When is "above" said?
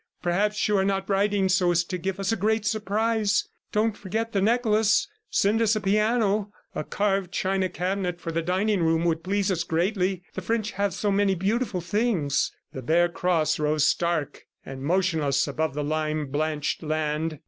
15.47-15.75